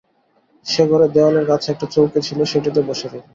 [0.65, 3.23] সে ঘরে দেওয়ালের কাছে একটা চৌকি ছিল সেইটেতে বসে রইল।